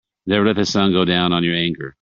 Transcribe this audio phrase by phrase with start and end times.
[0.25, 1.89] Never let the sun go down on your anger.